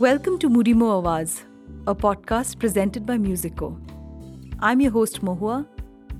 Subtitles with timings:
[0.00, 1.42] Welcome to MoodyMo Awaaz,
[1.88, 3.76] a podcast presented by Muzico.
[4.60, 5.66] I'm your host Mohua.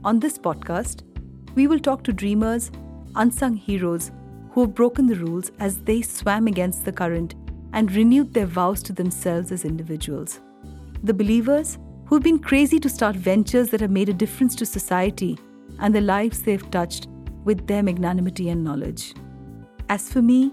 [0.03, 1.05] On this podcast,
[1.55, 2.73] we will talk to dreamers,
[3.15, 4.11] unsung heroes
[4.51, 7.37] who have broken the rules as they swam against the current
[7.73, 10.41] and renewed their vows to themselves as individuals.
[11.05, 15.39] The believers who've been crazy to start ventures that have made a difference to society
[15.79, 17.07] and the lives they've touched
[17.45, 19.15] with their magnanimity and knowledge.
[19.89, 20.53] As for me,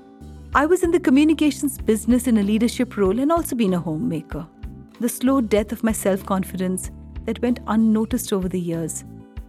[0.57, 4.47] I was in the communications business in a leadership role and also been a homemaker.
[5.01, 6.91] The slow death of my self confidence
[7.25, 9.03] that went unnoticed over the years,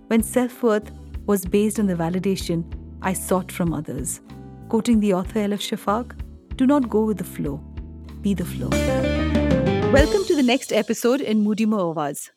[0.08, 0.90] when self worth
[1.26, 2.64] was based on the validation
[3.02, 4.20] I sought from others.
[4.68, 6.18] Quoting the author Elif Shafak,
[6.56, 7.58] do not go with the flow,
[8.20, 8.70] be the flow.
[9.92, 12.30] Welcome to the next episode in MoodyMo Awaaz.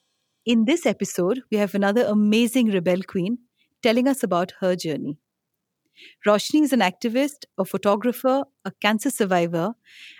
[0.45, 3.40] In this episode, we have another amazing rebel queen
[3.81, 5.17] telling us about her journey.
[6.26, 9.73] Roshni is an activist, a photographer, a cancer survivor,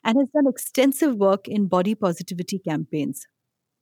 [0.04, 3.28] and has done extensive work in body positivity campaigns.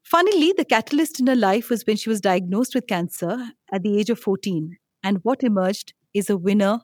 [0.04, 4.00] Funnily, the catalyst in her life was when she was diagnosed with cancer at the
[4.00, 6.80] age of 14, and what emerged is a winner,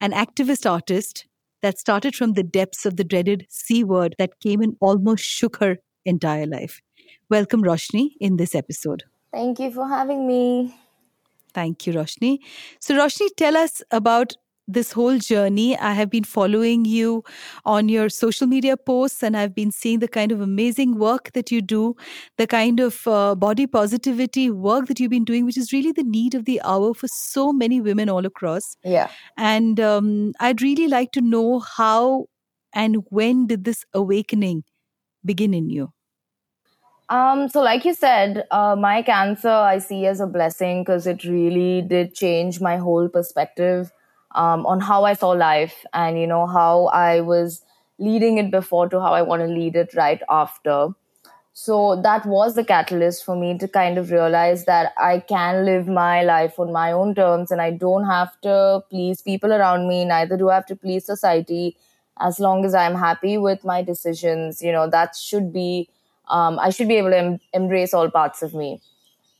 [0.00, 1.26] an activist artist
[1.60, 5.56] that started from the depths of the dreaded C word that came and almost shook
[5.56, 6.80] her entire life.
[7.28, 9.02] Welcome, Roshni, in this episode.
[9.32, 10.74] Thank you for having me.
[11.52, 12.38] Thank you, Roshni.
[12.80, 14.34] So, Roshni, tell us about
[14.68, 15.76] this whole journey.
[15.78, 17.24] I have been following you
[17.64, 21.50] on your social media posts, and I've been seeing the kind of amazing work that
[21.50, 21.96] you do,
[22.36, 26.04] the kind of uh, body positivity work that you've been doing, which is really the
[26.04, 28.76] need of the hour for so many women all across.
[28.84, 29.08] Yeah.
[29.36, 32.26] And um, I'd really like to know how
[32.74, 34.64] and when did this awakening
[35.24, 35.92] begin in you?
[37.08, 41.24] Um, so, like you said, uh, my cancer I see as a blessing because it
[41.24, 43.90] really did change my whole perspective
[44.34, 47.62] um, on how I saw life and, you know, how I was
[47.98, 50.88] leading it before to how I want to lead it right after.
[51.52, 55.88] So, that was the catalyst for me to kind of realize that I can live
[55.88, 60.04] my life on my own terms and I don't have to please people around me,
[60.04, 61.76] neither do I have to please society.
[62.20, 65.88] As long as I'm happy with my decisions, you know, that should be
[66.28, 68.80] um, I should be able to em- embrace all parts of me.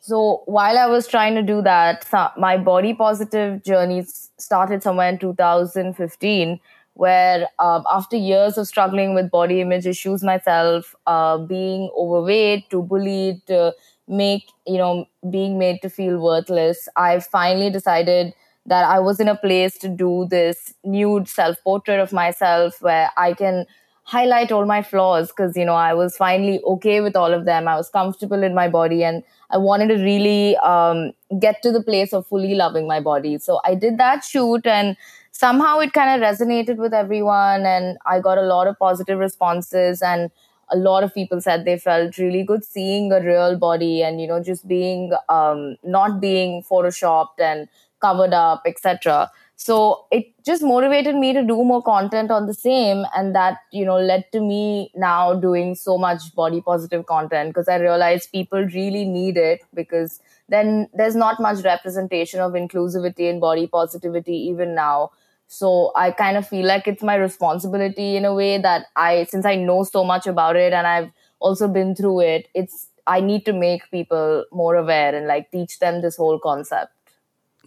[0.01, 4.05] So while I was trying to do that, my body positive journey
[4.39, 6.61] started somewhere in 2015,
[6.95, 12.83] where uh, after years of struggling with body image issues myself, uh, being overweight, to
[12.83, 13.75] bullied, to
[14.07, 18.33] make you know being made to feel worthless, I finally decided
[18.67, 23.11] that I was in a place to do this nude self portrait of myself where
[23.17, 23.67] I can
[24.05, 27.69] highlight all my flaws because you know i was finally okay with all of them.
[27.69, 31.83] I was comfortable in my body and i wanted to really um, get to the
[31.83, 33.39] place of fully loving my body.
[33.39, 34.97] So i did that shoot and
[35.33, 40.03] somehow it kind of resonated with everyone and i got a lot of positive responses
[40.03, 40.31] and
[40.71, 44.27] a lot of people said they felt really good seeing a real body and you
[44.27, 47.69] know just being um, not being photoshopped and
[48.01, 49.31] covered up etc
[49.61, 53.85] so it just motivated me to do more content on the same and that you
[53.85, 58.65] know led to me now doing so much body positive content because i realized people
[58.75, 64.75] really need it because then there's not much representation of inclusivity and body positivity even
[64.75, 65.11] now.
[65.51, 69.47] So i kind of feel like it's my responsibility in a way that i since
[69.47, 73.47] i know so much about it and i've also been through it it's i need
[73.47, 76.93] to make people more aware and like teach them this whole concept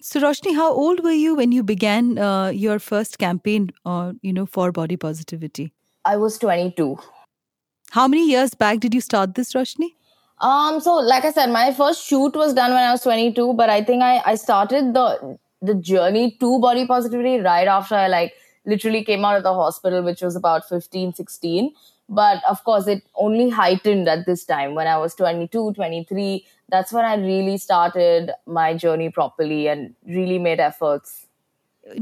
[0.02, 4.34] so, Roshni, how old were you when you began uh, your first campaign, uh, you
[4.34, 5.74] know, for body positivity?
[6.06, 6.98] I was 22.
[7.92, 9.90] How many years back did you start this, Roshni?
[10.40, 13.70] Um, so like I said, my first shoot was done when I was 22, but
[13.70, 18.34] I think I, I started the the journey to body positivity right after I like
[18.66, 21.72] literally came out of the hospital, which was about 15, 16.
[22.10, 26.94] But of course, it only heightened at this time when I was 22, 23 that's
[26.94, 31.28] when I really started my journey properly and really made efforts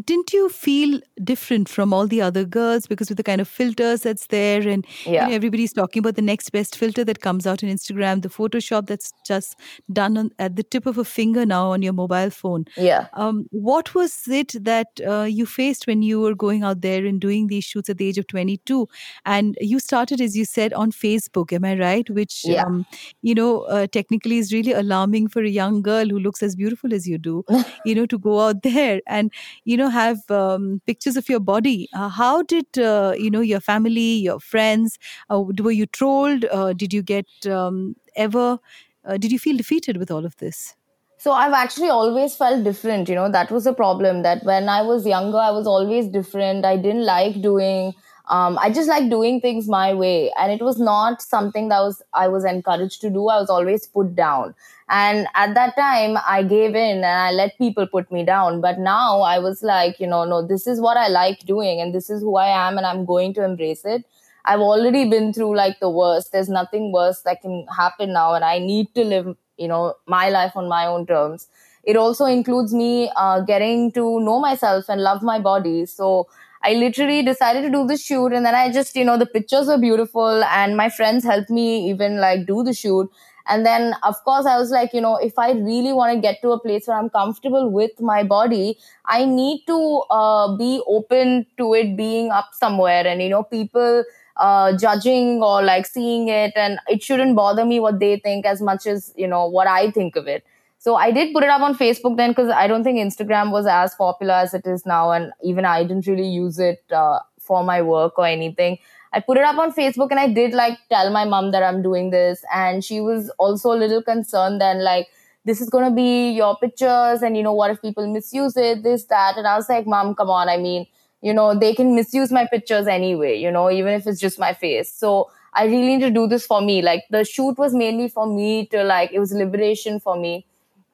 [0.05, 4.01] didn't you feel different from all the other girls because with the kind of filters
[4.01, 5.23] that's there and yeah.
[5.23, 8.29] you know, everybody's talking about the next best filter that comes out on instagram the
[8.29, 9.55] photoshop that's just
[9.91, 12.65] done on, at the tip of a finger now on your mobile phone?
[12.77, 13.07] Yeah.
[13.13, 17.19] Um, what was it that uh, you faced when you were going out there and
[17.19, 18.87] doing these shoots at the age of 22
[19.25, 22.09] and you started as you said on facebook am i right?
[22.09, 22.63] Which yeah.
[22.63, 22.85] um,
[23.21, 26.93] you know uh, technically is really alarming for a young girl who looks as beautiful
[26.93, 27.43] as you do
[27.85, 29.01] you know to go out there.
[29.07, 29.31] And
[29.65, 31.87] you know have um, pictures of your body.
[31.93, 34.99] Uh, how did uh, you know your family your friends
[35.29, 36.45] uh, were you trolled?
[36.45, 38.59] Uh, did you get um, ever
[39.05, 40.75] uh, did you feel defeated with all of this?
[41.21, 44.81] So i've actually always felt different you know that was a problem that when i
[44.81, 46.63] was younger i was always different.
[46.63, 47.93] I didn't like doing
[48.29, 50.31] um, I just like doing things my way.
[50.39, 53.27] And it was not something that was I was encouraged to do.
[53.27, 54.53] I was always put down.
[54.87, 58.61] And at that time, I gave in and I let people put me down.
[58.61, 61.93] But now I was like, you know, no, this is what I like doing and
[61.93, 64.05] this is who I am and I'm going to embrace it.
[64.45, 66.31] I've already been through like the worst.
[66.31, 68.33] There's nothing worse that can happen now.
[68.33, 71.47] And I need to live, you know, my life on my own terms.
[71.83, 75.85] It also includes me uh, getting to know myself and love my body.
[75.85, 76.27] So
[76.61, 79.67] I literally decided to do the shoot and then I just, you know, the pictures
[79.67, 83.09] were beautiful and my friends helped me even like do the shoot.
[83.47, 86.41] And then, of course, I was like, you know, if I really want to get
[86.43, 91.47] to a place where I'm comfortable with my body, I need to uh, be open
[91.57, 93.07] to it being up somewhere.
[93.07, 94.03] And, you know, people
[94.37, 98.61] uh, judging or like seeing it, and it shouldn't bother me what they think as
[98.61, 100.45] much as, you know, what I think of it.
[100.81, 103.67] So I did put it up on Facebook then because I don't think Instagram was
[103.67, 105.11] as popular as it is now.
[105.11, 108.77] And even I didn't really use it uh, for my work or anything.
[109.11, 111.81] I put it up on Facebook and I did like tell my mom that I'm
[111.81, 112.45] doing this.
[112.55, 115.07] And she was also a little concerned then, like,
[115.43, 117.23] this is to be your pictures.
[117.23, 119.35] And, you know, what if people misuse it, this, that.
[119.35, 120.47] And I was like, mom, come on.
[120.47, 120.87] I mean,
[121.21, 124.53] you know, they can misuse my pictures anyway, you know, even if it's just my
[124.53, 124.93] face.
[124.93, 126.81] So I really need to do this for me.
[126.81, 130.45] Like, the shoot was mainly for me to, like, it was liberation for me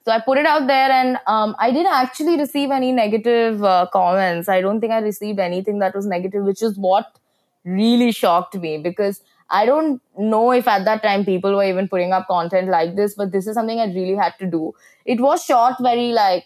[0.06, 3.88] so I put it out there, and um, I didn't actually receive any negative uh,
[3.92, 4.48] comments.
[4.48, 7.18] I don't think I received anything that was negative, which is what
[7.64, 9.20] really shocked me because
[9.50, 13.14] I don't know if at that time people were even putting up content like this,
[13.14, 14.76] but this is something I really had to do.
[15.04, 16.44] It was shot very like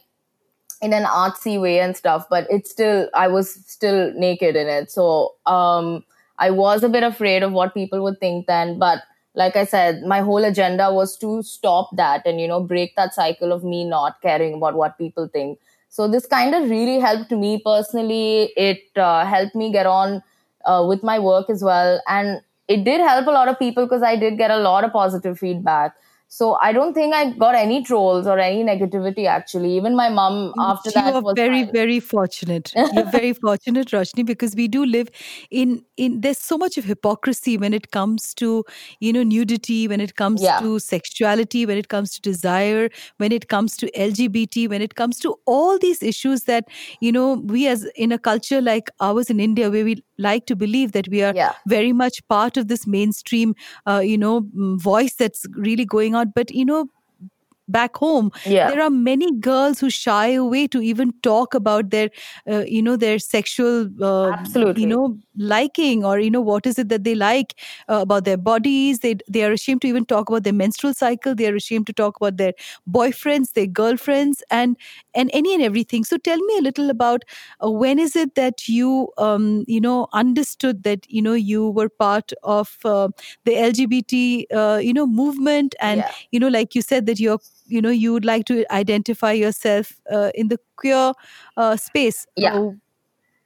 [0.81, 4.91] in an artsy way and stuff, but it's still I was still naked in it,
[4.91, 6.03] so um,
[6.39, 9.03] I was a bit afraid of what people would think then, but
[9.35, 13.15] like I said, my whole agenda was to stop that and, you know, break that
[13.15, 15.59] cycle of me not caring about what people think.
[15.89, 18.53] So this kind of really helped me personally.
[18.57, 20.23] It uh, helped me get on
[20.65, 22.01] uh, with my work as well.
[22.09, 24.93] And it did help a lot of people because I did get a lot of
[24.93, 25.95] positive feedback.
[26.31, 29.77] So I don't think I got any trolls or any negativity actually.
[29.77, 31.73] Even my mom mm, after you that are was very fine.
[31.73, 32.77] very fortunate.
[32.91, 35.09] You're very fortunate, Roshni, because we do live
[35.51, 36.21] in in.
[36.21, 38.65] There's so much of hypocrisy when it comes to
[39.01, 40.59] you know nudity, when it comes Yeah.
[40.59, 42.89] to sexuality, when it comes to desire,
[43.19, 46.69] when it comes to LGBT, when it comes to all these issues that
[47.01, 50.57] you know we as in a culture like ours in India, where we like to
[50.57, 51.53] believe that we are Yeah.
[51.67, 53.55] very much part of this mainstream,
[53.87, 56.35] uh, you know, mm, voice that's really going out.
[56.35, 56.87] But you know,
[57.71, 58.69] back home Yeah.
[58.71, 62.11] there are many girls who shy away to even talk about their
[62.51, 64.83] uh, you know their sexual uh, Absolutely.
[64.83, 67.55] you know liking or you know what is it that they like
[67.89, 71.35] uh, about their bodies they they are ashamed to even talk about their menstrual cycle
[71.35, 72.53] they are ashamed to talk about their
[72.91, 74.77] boyfriends their girlfriends and
[75.15, 77.25] and any and everything so tell me a little about
[77.65, 81.89] uh, when is it that you um, you know understood that you know you were
[81.89, 83.09] part of uh,
[83.45, 86.11] the lgbt uh, you know movement and Yeah.
[86.31, 87.39] you know like you said that you're
[87.71, 91.13] you know you would like to identify yourself uh, in the queer
[91.57, 92.55] uh, space Yeah.
[92.55, 92.71] Uh,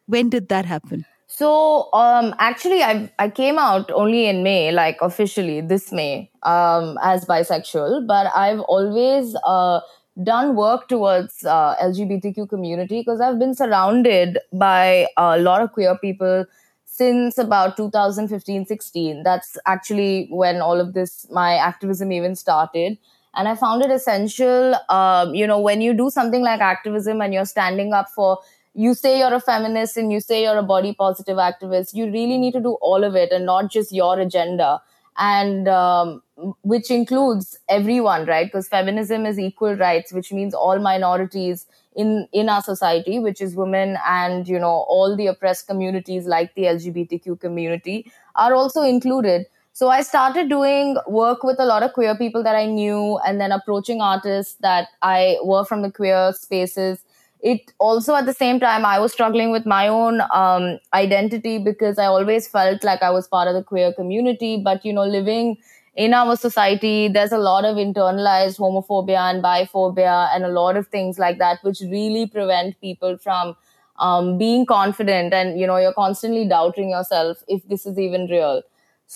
[0.06, 1.04] when did that happen
[1.34, 6.98] So um, actually, I I came out only in May, like officially this May, um,
[7.02, 8.06] as bisexual.
[8.06, 9.80] But I've always uh,
[10.22, 15.98] done work towards uh, LGBTQ community because I've been surrounded by a lot of queer
[15.98, 16.46] people
[16.84, 22.96] since about 2015 16 that's actually when all of this my activism even started
[23.36, 27.32] and i found it essential um, you know when you do something like activism and
[27.34, 28.38] you're standing up for
[28.74, 32.38] you say you're a feminist and you say you're a body positive activist you really
[32.38, 34.80] need to do all of it and not just your agenda.
[35.16, 36.22] And um,
[36.62, 38.46] which includes everyone right?
[38.46, 43.54] Because feminism is equal rights which means all minorities in in our society which is
[43.54, 49.46] women and you know all the oppressed communities like the lgbtq community are also included
[49.80, 53.40] so i started doing work with a lot of queer people that i knew and
[53.40, 57.00] then approaching artists that i were from the queer spaces.
[57.42, 61.98] It also at the same time i was struggling with my own um, identity because
[61.98, 64.56] i always felt like i was part of the queer community.
[64.64, 65.58] But you know living
[65.94, 70.88] in our society there's a lot of internalized homophobia and biphobia and a lot of
[70.88, 73.54] things like that which really prevent people from
[73.98, 78.62] um, being confident and you know you're constantly doubting yourself if this is even real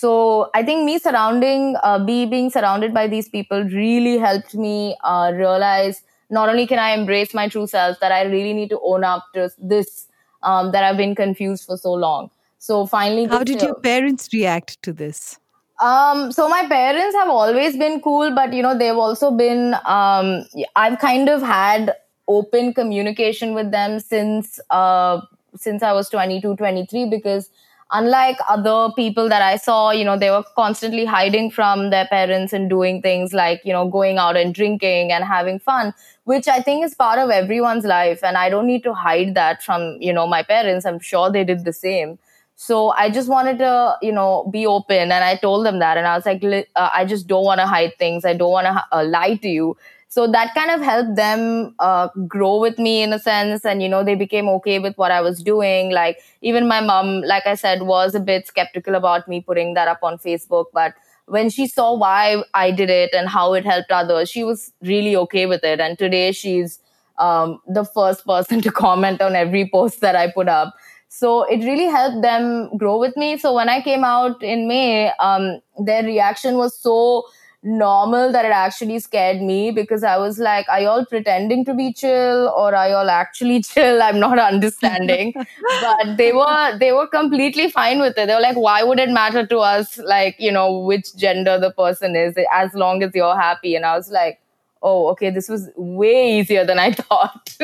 [0.00, 4.97] so i think me surrounding uh, be being surrounded by these people really helped me
[5.05, 8.81] uh, realize not only can i embrace my true self that i really need to
[8.93, 10.09] own up to this
[10.43, 12.31] um, that i've been confused for so long.
[12.59, 15.38] So finally how did your parents react to this?
[15.81, 20.45] Um, so my parents have always been cool, but you know, they've also been, um,
[20.75, 21.95] I've kind of had
[22.26, 25.21] open communication with them since, uh,
[25.57, 27.49] since I was 22, 23, because
[27.90, 32.52] unlike other people that I saw, you know, they were constantly hiding from their parents
[32.52, 36.61] and doing things like, you know, going out and drinking and having fun, which I
[36.61, 38.23] think is part of everyone's life.
[38.23, 40.85] And I don't need to hide that from, you know, my parents.
[40.85, 42.18] I'm sure they did the same.
[42.57, 45.12] So I just wanted to, you know, be open.
[45.12, 45.97] And I told them that.
[45.97, 48.25] And I was like, uh, I just don't want to hide things.
[48.25, 49.76] I don't want to uh, lie to you
[50.09, 53.88] so that kind of helped them uh, grow with me in a sense and you
[53.88, 55.91] know they became okay with what i was doing.
[55.93, 59.88] Like even my mom like i said was a bit skeptical about me putting that
[59.88, 60.95] up on facebook but
[61.27, 65.15] when she saw why i did it and how it helped others she was really
[65.17, 65.81] okay with it.
[65.81, 66.79] And today she's
[67.19, 70.75] um, the first person to comment on every post that i put up.
[71.11, 73.38] So it really helped them grow with me.
[73.38, 77.25] So when i came out in may um, their reaction was so
[77.62, 81.93] normal that it actually scared me because I was like, are y'all pretending to be
[81.93, 84.03] chill or are y'all actually chill?
[84.03, 85.33] I'm not understanding.
[85.81, 88.27] but they were they were completely fine with it.
[88.27, 91.73] They were like, why would it matter to us like, you know, which gender the
[91.73, 93.75] person is as long as you're happy?
[93.75, 94.41] And I was like,
[94.83, 97.57] oh, okay, this was way easier than I thought.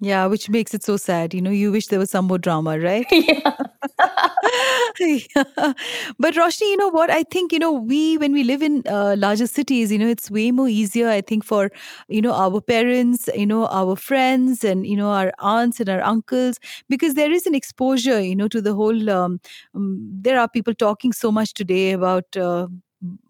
[0.00, 1.32] Yeah, which makes it so sad.
[1.32, 3.06] You know, you wish there was some more drama, right?
[3.12, 3.56] Yeah.
[5.00, 5.72] yeah.
[6.18, 7.10] But Roshni, you know what?
[7.10, 10.30] I think, you know, we, when we live in uh, larger cities, you know, it's
[10.30, 11.70] way more easier, I think, for,
[12.08, 16.02] you know, our parents, you know, our friends and, you know, our aunts and our
[16.02, 19.40] uncles, because there is an exposure, you know, to the whole, um,
[19.74, 22.66] um, there are people talking so much today about, uh,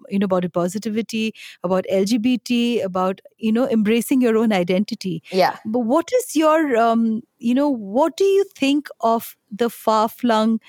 [0.09, 5.23] you know about positivity about lgbt about you know embracing your own identity.
[5.31, 5.57] Yeah.
[5.65, 10.61] But what is your um you know what do you think of the far flung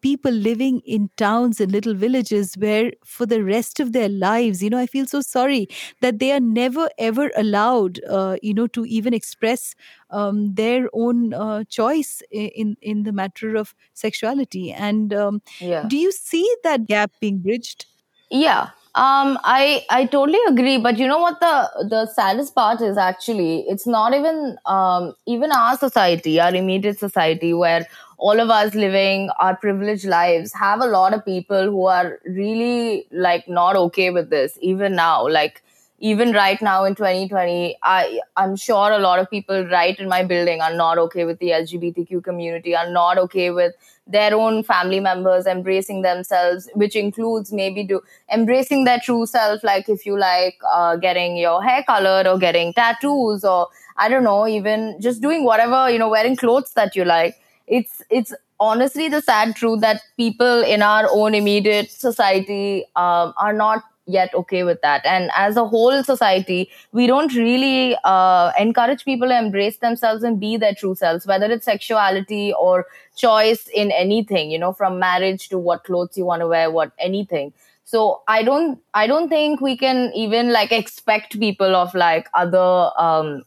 [0.00, 4.68] people living in towns and little villages where for the rest of their lives you
[4.68, 5.68] know i feel so sorry
[6.00, 9.76] that they are never ever allowed uh, you know to even express
[10.12, 14.72] um, their own uh, choice in in the matter of sexuality.
[14.72, 15.84] And um, yeah.
[15.88, 17.86] do you see that gap being bridged
[18.32, 18.70] yeah.
[19.00, 23.60] Um i i totally agree but you know what the the saddest part is actually
[23.74, 27.86] it's not even um even our society our immediate society where
[28.18, 33.06] all of us living our privileged lives have a lot of people who are really
[33.12, 35.26] like not okay with this even now.
[35.26, 35.62] Like
[36.10, 40.22] even right now in 2020 i i'm sure a lot of people right in my
[40.24, 43.72] building are not okay with the lgbtq community are not okay with
[44.06, 48.00] their own family members embracing themselves which includes maybe do
[48.32, 52.72] embracing their true self like if you like uh, getting your hair colored or getting
[52.72, 57.04] tattoos or i don't know even just doing whatever you know wearing clothes that you
[57.04, 57.36] like.
[57.68, 63.52] It's it's honestly the sad truth that people in our own immediate society um, are
[63.52, 65.04] not yet okay with that.
[65.06, 70.40] And as a whole society we don't really uh, encourage people to embrace themselves and
[70.40, 75.48] be their true selves whether it's sexuality or choice in anything you know from marriage
[75.48, 77.52] to what clothes you want to wear what anything.
[77.84, 82.90] So i don't i don't think we can even like expect people of like other
[82.96, 83.42] um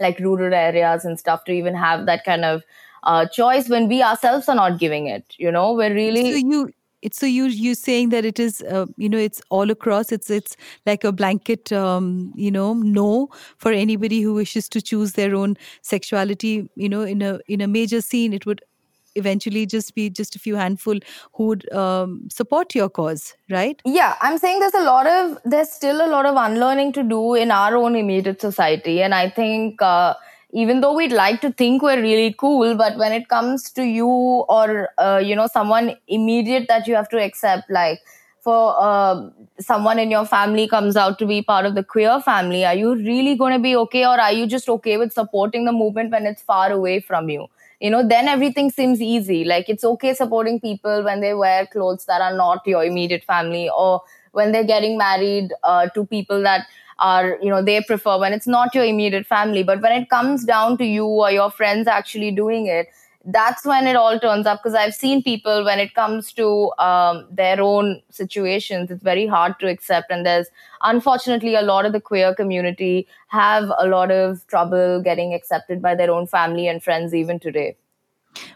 [0.00, 2.62] like rural areas and stuff to even have that kind of
[3.04, 5.72] uh, choice when we ourselves are not giving it you know?
[5.72, 6.72] We're really so you
[7.02, 10.30] it's so you you saying that it is uh, you know it's all across it's
[10.30, 10.56] it's
[10.86, 13.28] like a blanket um, you know no
[13.58, 17.68] for anybody who wishes to choose their own sexuality you know in a in a
[17.68, 18.62] major scene it would
[19.14, 20.98] eventually just be just a few handful
[21.34, 23.82] who would um, support your cause right?
[23.84, 27.34] Yeah i'm saying there's a lot of there's still a lot of unlearning to do
[27.34, 29.02] in our own immediate society.
[29.02, 30.14] And i think uh,
[30.52, 34.06] even though we'd like to think we're really cool but when it comes to you
[34.08, 38.00] or uh, you know someone immediate that you have to accept like
[38.40, 39.30] for uh,
[39.60, 42.94] someone in your family comes out to be part of the queer family are you
[42.96, 44.04] really going to be okay?
[44.04, 47.46] Or are you just okay with supporting the movement when it's far away from you?
[47.80, 49.44] You know then everything seems easy.
[49.44, 53.68] Like it's okay supporting people when they wear clothes that are not your immediate family
[53.70, 56.66] or when they're getting married uh, to people that
[57.02, 59.62] are you know they prefer when it's not your immediate family.
[59.62, 62.88] But when it comes down to you or your friends actually doing it
[63.24, 64.60] that's when it all turns up.
[64.60, 69.58] Because i've seen people when it comes to um, their own situations it's very hard
[69.60, 70.10] to accept.
[70.10, 70.48] And there's
[70.82, 75.94] unfortunately a lot of the queer community have a lot of trouble getting accepted by
[75.94, 77.76] their own family and friends even today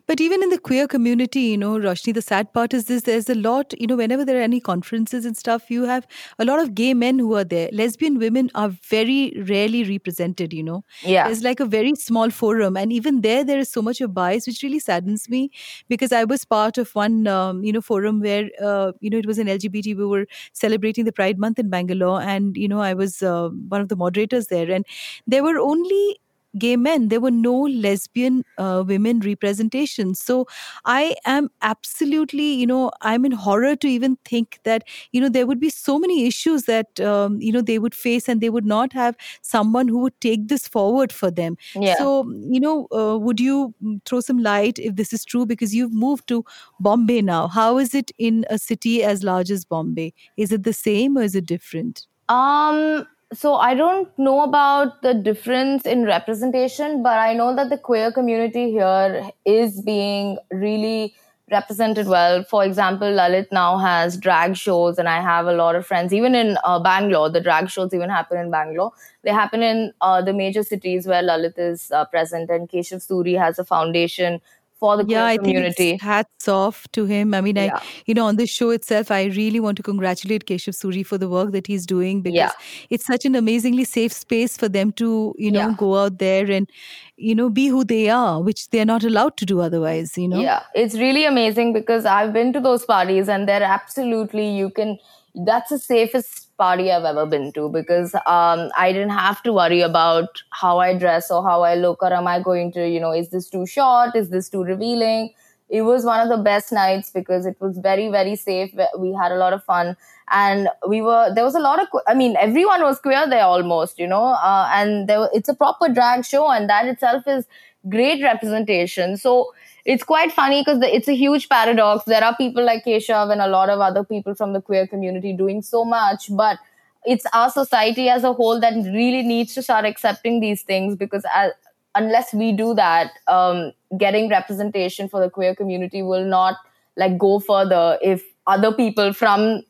[0.07, 3.29] but even in the queer community, you know, Roshni, the sad part is this there's
[3.29, 6.07] a lot, you know, whenever there are any conferences and stuff, you have
[6.39, 7.69] a lot of gay men who are there.
[7.73, 10.85] Lesbian women are very rarely represented, you know.
[11.03, 11.27] Yeah.
[11.27, 12.77] There's like a very small forum.
[12.77, 15.51] And even there, there is so much of bias, which really saddens me
[15.89, 19.27] because I was part of one, um, you know, forum where, uh, you know, it
[19.27, 19.97] was an LGBT.
[19.97, 22.21] We were celebrating the Pride Month in Bangalore.
[22.21, 24.71] And, you know, I was uh, one of the moderators there.
[24.71, 24.87] And
[25.27, 26.19] there were only
[26.59, 27.09] gay men.
[27.09, 30.21] There were no lesbian uh, women representations.
[30.21, 30.47] So
[30.85, 35.47] I am absolutely, you know, I'm in horror to even think that, you know, there
[35.47, 38.67] would be so many issues that, um, you know, they would face and they would
[38.67, 41.57] not have someone who would take this forward for them.
[41.75, 41.97] Yeah.
[41.97, 45.47] So, you know, uh, would you throw some light if this is true?
[45.47, 46.45] Because you've moved to
[46.81, 47.49] Bombay now.
[47.49, 50.13] How is it in a city as large as Bombay?
[50.37, 52.07] Is it the same or is it different?
[52.29, 57.79] Um, so I don't know about the difference in representation, but I know that the
[57.79, 61.15] queer community here is being really
[61.51, 62.43] represented well.
[62.45, 66.35] For example, Lalit now has drag shows, and I have a lot of friends, even
[66.35, 67.29] in uh, Bangalore.
[67.31, 68.93] The drag shows even happen in Bangalore.
[69.23, 73.39] They happen in uh, the major cities where Lalit is uh, present, and Keshav Suri
[73.39, 74.41] has a foundation
[74.79, 75.91] for the yeah, I community.
[75.91, 77.35] Think hats off to him.
[77.35, 77.77] I mean, yeah.
[77.77, 81.19] I you know on this show itself, I really want to congratulate Keshav Suri for
[81.19, 82.53] the work that he's doing because yeah.
[82.91, 85.75] it's such an amazingly safe space for them to you know yeah.
[85.77, 86.71] go out there and
[87.17, 90.17] you know be who they are, which they're not allowed to do otherwise.
[90.17, 90.41] You know.
[90.41, 94.99] Yeah, it's really amazing because I've been to those parties and they're absolutely you can.
[95.35, 99.81] That's the safest party I've ever been to because um, I didn't have to worry
[99.81, 103.13] about how I dress or how I look or am I going to, you know,
[103.13, 104.17] is this too short?
[104.17, 105.33] Is this too revealing?
[105.69, 108.73] It was one of the best nights because it was very, very safe.
[108.99, 109.97] We had a lot of fun
[110.31, 113.99] and we were, there was a lot of, I mean, everyone was queer there almost,
[113.99, 117.47] you know, uh, and there, it's a proper drag show and that itself is
[117.89, 119.17] great representation.
[119.17, 119.53] So,
[119.87, 122.05] it's quite funny because it's a huge paradox.
[122.05, 125.33] There are people like Keshav and a lot of other people from the queer community
[125.33, 126.59] doing so much, but
[127.05, 131.25] it's our society as a whole that really needs to start accepting these things because
[131.33, 131.53] as,
[131.95, 136.57] unless we do that, um, getting representation for the queer community will not
[136.97, 139.63] like go further if other people from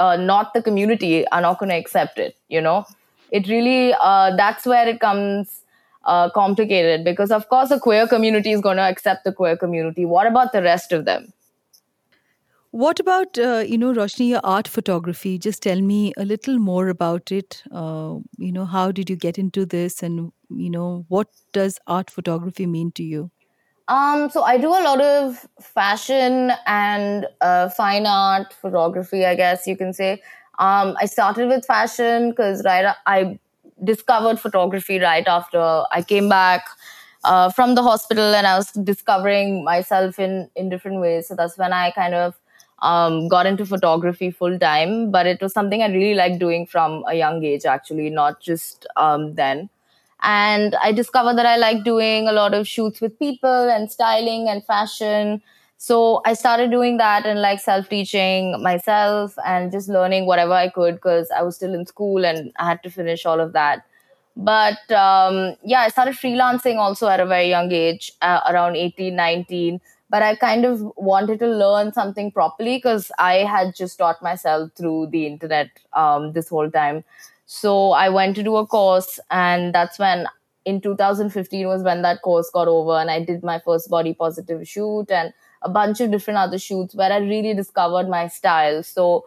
[0.00, 2.36] uh, not the community are not going to accept it.
[2.48, 2.84] You know,
[3.30, 5.61] it really uh, that's where it comes
[6.04, 10.04] uh, complicated because, of course, the queer community is going to accept the queer community.
[10.04, 11.32] What about the rest of them?
[12.70, 15.38] What about, uh, you know, Roshni, your art photography?
[15.38, 17.62] Just tell me a little more about it.
[17.70, 20.02] Uh, you know, how did you get into this?
[20.02, 23.30] And, you know, what does art photography mean to you?
[23.88, 29.66] Um, so I do a lot of fashion and uh, fine art photography, I guess
[29.66, 30.22] you can say.
[30.58, 33.38] Um, I started with fashion because right, I
[33.84, 36.66] discovered photography right after I came back
[37.24, 41.28] uh, from the hospital and I was discovering myself in, in different ways.
[41.28, 42.34] So that's when I kind of
[42.80, 45.10] um, got into photography full time.
[45.10, 48.86] But it was something I really liked doing from a young age, actually, not just
[48.96, 49.70] um, then.
[50.22, 54.48] And I discovered that I like doing a lot of shoots with people and styling
[54.48, 55.42] and fashion.
[55.82, 60.68] So I started doing that and like self teaching myself and just learning whatever I
[60.68, 63.84] could because I was still in school and I had to finish all of that.
[64.36, 69.16] But um, yeah, I started freelancing also at a very young age, uh, around 18,
[69.16, 69.80] 19.
[70.08, 74.70] But I kind of wanted to learn something properly because I had just taught myself
[74.76, 77.02] through the internet um, this whole time.
[77.46, 80.28] So I went to do a course, and that's when
[80.64, 84.68] in 2015 was when that course got over, and I did my first body positive
[84.68, 85.32] shoot and
[85.64, 88.82] a bunch of different other shoots where I really discovered my style.
[88.82, 89.24] So,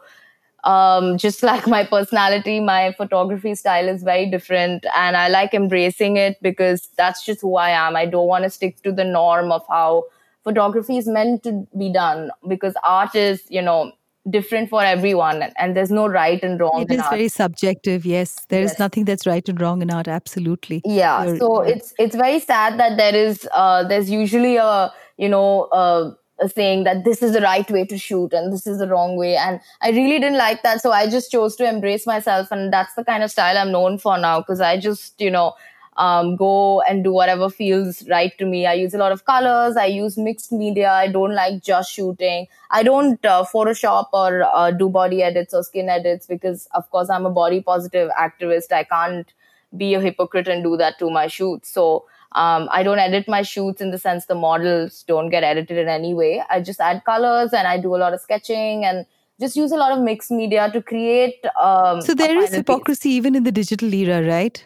[0.63, 6.17] um, just like my personality, my photography style is very different, and I like embracing
[6.17, 7.95] it because that's just who I am.
[7.95, 10.06] I don't want to stick to the norm of how
[10.43, 13.91] photography is meant to be done because art is, you know,
[14.30, 17.12] different for everyone and there's no right and wrong it is art.
[17.12, 18.74] very subjective yes there yes.
[18.74, 22.39] is nothing that's right and wrong in art absolutely yeah You're, so it's it's very
[22.39, 26.12] sad that there is uh there's usually a you know uh
[26.54, 29.36] saying that this is the right way to shoot and this is the wrong way.
[29.36, 30.82] And i really didn't like that.
[30.82, 32.52] So i just chose to embrace myself.
[32.52, 35.54] And that's the kind of style i'm known for now because i just you know
[35.98, 38.65] um, go and do whatever feels right to me.
[38.65, 39.78] I use a lot of colors.
[39.78, 40.91] I use mixed media.
[40.91, 42.48] I don't like just shooting.
[42.69, 47.10] I don't uh, photoshop or uh, do body edits or skin edits because of course
[47.10, 48.71] i'm a body positive activist.
[48.74, 49.32] I can't
[49.78, 51.69] be a hypocrite and do that to my shoots.
[51.69, 55.78] So um, I don't edit my shoots in the sense the models don't get edited
[55.78, 56.43] in any way.
[56.50, 59.06] I just add colors and I do a lot of sketching and
[59.39, 61.45] just use a lot of mixed media to create.
[61.62, 63.15] Um, so there is hypocrisy piece.
[63.15, 64.65] even in the digital era, right?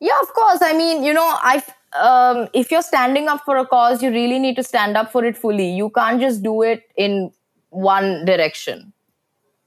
[0.00, 0.60] Yeah, of course.
[0.62, 1.62] I mean, you know, I
[1.98, 5.24] um, if you're standing up for a cause, you really need to stand up for
[5.24, 5.68] it fully.
[5.70, 7.32] You can't just do it in
[7.70, 8.92] one direction.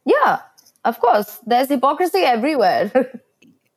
[0.05, 0.39] Yeah,
[0.85, 1.39] of course.
[1.45, 2.91] There's hypocrisy everywhere.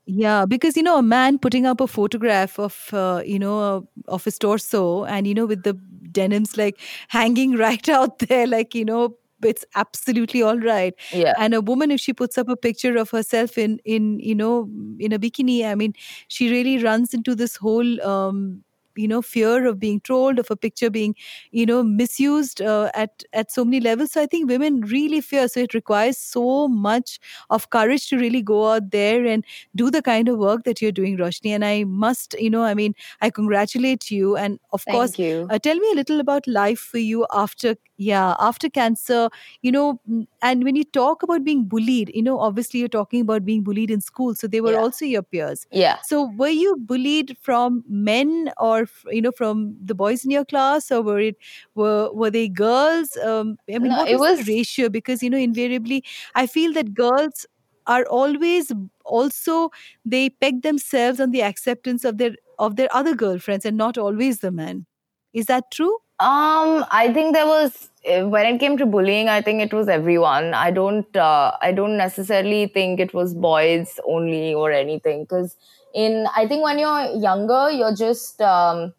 [0.09, 3.81] Yeah, because you know, a man putting up a photograph of uh, you know uh,
[4.13, 5.75] of his torso, and you know, with the
[6.13, 10.95] denims like hanging right out there, like you know, it's absolutely all right.
[11.11, 11.35] Yeah.
[11.37, 14.69] And a woman if she puts up a picture of herself in in you know
[15.01, 15.93] in a bikini i mean
[16.29, 18.63] she really runs into this whole um,
[18.97, 21.15] you know fear of being trolled of a picture being
[21.51, 24.13] you know misused uh, at at so many levels.
[24.13, 25.49] So i think women really fear.
[25.49, 27.19] So it requires so much
[27.51, 30.93] of courage to really go out there and do the kind of work that you're
[30.93, 31.51] doing roshni.
[31.51, 34.37] And i must you know i mean i congratulate you.
[34.37, 35.51] And of Thank course you.
[35.51, 39.29] uh, tell me a little about life for you after yeah after cancer
[39.63, 40.01] you know
[40.43, 43.91] and when you talk about being bullied you know obviously you're talking about being bullied
[43.91, 44.79] in school so they were yeah.
[44.79, 45.67] also your peers.
[45.71, 45.99] Yeah.
[46.03, 50.91] So were you bullied from men or you know from the boys in your class
[50.91, 51.37] or were it
[51.75, 53.17] were were they girls?
[53.17, 54.89] Um, i mean no, what it was, was the ratio?
[54.89, 56.05] Because you know invariably
[56.35, 57.47] i feel that girls
[57.87, 58.73] are always
[59.05, 59.71] also
[60.05, 64.41] they peg themselves on the acceptance of their of their other girlfriends and not always
[64.41, 64.87] the men.
[65.33, 69.29] Is that true um, I think there was eh, when it came to bullying.
[69.29, 70.55] I think it was everyone.
[70.55, 71.15] I don't.
[71.17, 75.25] Uh, I don't necessarily think it was boys only or anything.
[75.25, 75.57] Because
[75.95, 78.41] in, I think when you're younger, you're just.
[78.41, 78.95] Um,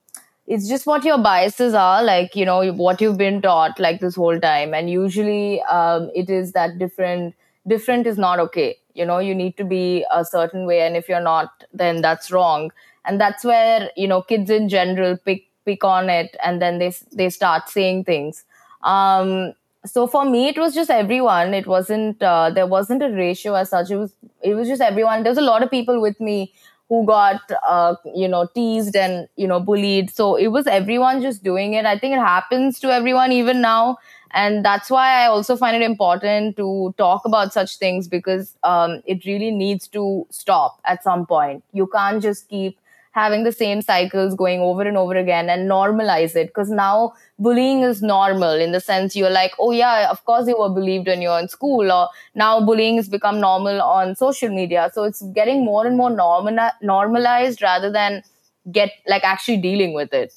[0.46, 4.16] it's just what your biases are, like you know what you've been taught, like this
[4.16, 4.74] whole time.
[4.74, 7.36] And usually, um, it is that different.
[7.68, 8.78] Different is not okay.
[8.94, 12.32] You know, you need to be a certain way, and if you're not, then that's
[12.32, 12.72] wrong.
[13.06, 16.92] And that's where you know kids in general pick pick on it and then they
[17.14, 18.44] they start saying things.
[18.84, 19.54] Um,
[19.86, 21.54] so for me it was just everyone.
[21.54, 23.92] It wasn't uh, there wasn't a ratio as such.
[23.92, 25.24] It was it was just everyone.
[25.24, 26.54] There's a lot of people with me
[26.90, 30.10] who got uh, you know teased and you know bullied.
[30.10, 31.86] So it was everyone just doing it.
[31.86, 33.98] I think it happens to everyone even now.
[34.32, 39.02] And that's why i also find it important to talk about such things because um,
[39.06, 41.64] it really needs to stop at some point.
[41.72, 42.78] You can't just keep
[43.20, 46.48] having the same cycles going over and over again and normalize it.
[46.48, 50.58] Because now bullying is normal in the sense you're like oh yeah of course you
[50.60, 54.90] were bullied when you're in school or now bullying has become normal on social media.
[54.94, 58.24] So it's getting more and more normal normalized rather than
[58.72, 60.34] get like actually dealing with it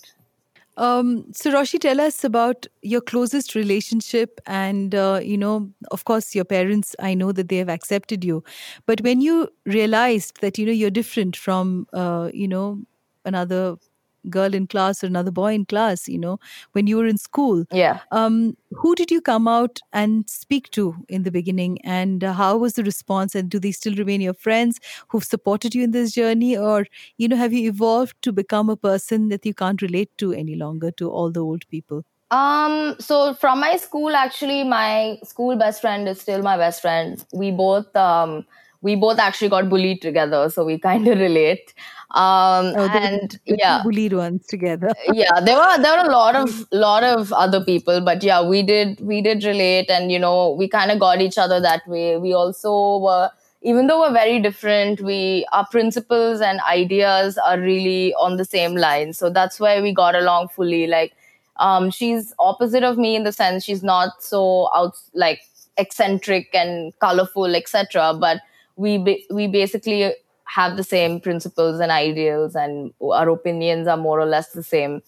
[0.77, 4.41] um, so, Roshi, tell us about your closest relationship.
[4.47, 8.43] And, uh, you know, of course, your parents, I know that they have accepted you.
[8.87, 12.81] But when you realized that, you know, you're different from, uh, you know,
[13.25, 13.77] another
[14.29, 16.39] girl in class or another boy in class you know
[16.73, 17.65] when you were in school.
[17.73, 18.01] Yeah.
[18.11, 21.79] Um who did you come out and speak to in the beginning?
[21.85, 23.35] And uh, how was the response?
[23.35, 24.79] And do they still remain your friends
[25.09, 26.57] who've supported you in this journey?
[26.57, 30.33] Or you know have you evolved to become a person that you can't relate to
[30.33, 32.05] any longer to all the old people?
[32.31, 37.25] Um so from my school actually my school best friend is still my best friend.
[37.33, 38.45] We both um
[38.83, 41.75] we both actually got bullied together so we kind of relate.
[42.13, 43.83] Um oh, and yeah.
[43.85, 44.91] bullied ones together.
[45.13, 48.63] Yeah there were there were a lot of lot of other people but yeah we
[48.63, 52.17] did we did relate and you know we kind of got each other that way.
[52.17, 53.31] We also were
[53.63, 58.75] even though we're very different we our principles and ideas are really on the same
[58.75, 59.13] line.
[59.13, 60.87] So that's why we got along fully.
[60.89, 61.13] Like
[61.59, 65.41] um she's opposite of me in the sense she's not so out like
[65.77, 68.41] eccentric and colorful etc but
[68.77, 70.13] we ba- we basically
[70.45, 75.03] have the same principles and ideals and our opinions are more or less the same.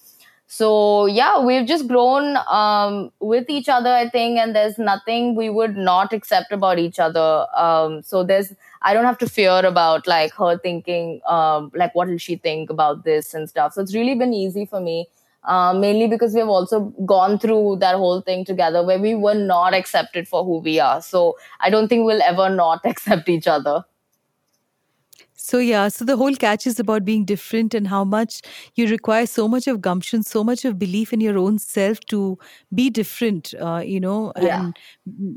[0.47, 5.49] So yeah we've just grown um, with each other i think and there's nothing we
[5.49, 7.47] would not accept about each other.
[7.57, 12.09] Um, so there's i don't have to fear about like her thinking um, like what
[12.09, 13.73] will she think about this and stuff.
[13.73, 15.09] So it's really been easy for me
[15.45, 19.75] uh, mainly because we've also gone through that whole thing together where we were not
[19.75, 21.01] accepted for who we are.
[21.03, 23.85] So i don't think we'll ever not accept each other
[25.45, 28.43] so, yeah, so the whole catch is about being different and how much
[28.77, 32.39] you require so much of gumption, so much of belief in your own self to
[32.73, 34.67] be different, uh, you know, yeah.
[34.67, 34.79] and,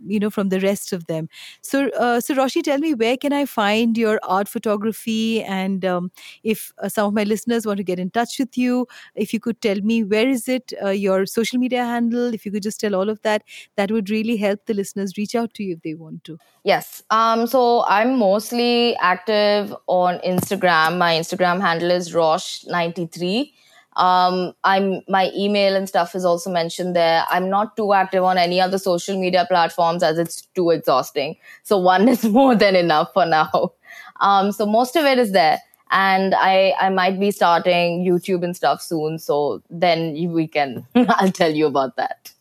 [0.06, 1.28] you know, from the rest of them.
[1.62, 5.42] So, uh, so Roshi, tell me, where can I find your art photography?
[5.42, 6.12] And um,
[6.44, 9.40] if uh, some of my listeners want to get in touch with you, if you
[9.40, 12.80] could tell me where is it, uh, your social media handle, if you could just
[12.80, 13.42] tell all of that,
[13.76, 16.38] that would really help the listeners reach out to you if they want to.
[16.64, 17.04] Yes.
[17.12, 20.98] Um, so I'm mostly active on Instagram.
[20.98, 23.52] My Instagram handle is Rosh93.
[23.96, 27.26] Um, I'm my email and stuff is also mentioned there.
[27.30, 31.38] I'm not too active on any other social media platforms as it's too exhausting.
[31.64, 33.72] So one is more than enough for now.
[34.20, 35.60] Um, so most of it is there.
[35.92, 39.20] And I, I might be starting YouTube and stuff soon.
[39.20, 42.35] So then we can, I'll tell you about that.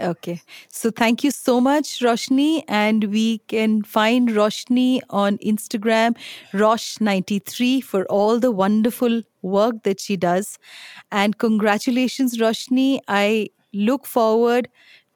[0.00, 0.40] Okay.
[0.70, 2.64] So thank you so much, Roshni.
[2.68, 6.16] And we can find Roshni on Instagram,
[6.52, 10.58] Rosh93, for all the wonderful work that she does.
[11.12, 13.00] And congratulations, Roshni.
[13.08, 14.68] I look forward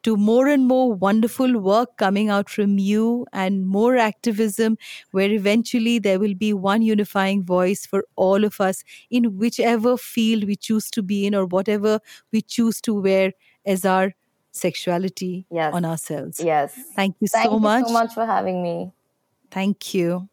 [0.03, 4.77] to more and more wonderful work coming out from you and more activism,
[5.12, 10.44] where eventually there will be one unifying voice for all of us in whichever field
[10.44, 12.01] we choose to be in or whatever
[12.33, 13.33] we choose to wear
[13.64, 14.12] as our
[14.55, 15.75] sexuality yes.
[15.75, 16.40] on ourselves.
[16.40, 16.73] Yes.
[16.95, 17.87] Thank you Thank so you much.
[17.87, 18.93] so much for having me.
[19.51, 20.29] Thank you.